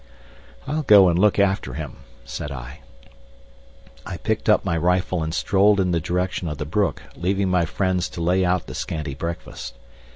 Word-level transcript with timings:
"I'll 0.65 0.81
go 0.81 1.09
and 1.09 1.19
look 1.19 1.37
after 1.37 1.75
him," 1.75 1.97
said 2.25 2.51
I. 2.51 2.79
I 4.03 4.17
picked 4.17 4.49
up 4.49 4.65
my 4.65 4.75
rifle 4.75 5.21
and 5.21 5.31
strolled 5.31 5.79
in 5.79 5.91
the 5.91 5.99
direction 5.99 6.47
of 6.49 6.57
the 6.57 6.65
brook, 6.65 7.03
leaving 7.15 7.49
my 7.49 7.65
friends 7.65 8.09
to 8.17 8.21
lay 8.21 8.43
out 8.43 8.65
the 8.65 8.73
scanty 8.73 9.13
breakfast. 9.13 9.75